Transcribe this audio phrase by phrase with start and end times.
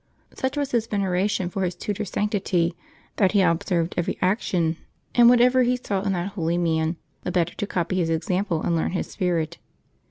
[0.33, 2.75] Such was his veneration for his tutor's sanctity
[3.17, 4.77] that he observed every action
[5.13, 8.75] and whatever he saw in that holy man, the better to copy his example and
[8.75, 9.59] learn his spirit.